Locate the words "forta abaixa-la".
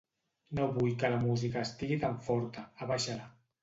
2.33-3.35